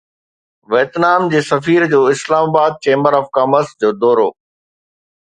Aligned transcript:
Vietnam 0.75 1.27
جي 1.33 1.41
سفير 1.51 1.81
جو 1.93 2.01
اسلام 2.15 2.45
آباد 2.51 2.83
چيمبر 2.89 3.13
آف 3.19 3.25
ڪامرس 3.39 3.71
جو 3.85 3.89
دورو 4.03 4.29